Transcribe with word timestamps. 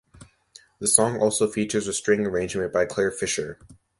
The 0.79 0.87
song 0.87 1.19
also 1.19 1.47
features 1.47 1.87
a 1.87 1.93
string 1.93 2.25
arrangement 2.25 2.73
by 2.73 2.85
Clare 2.87 3.11
Fischer. 3.11 3.59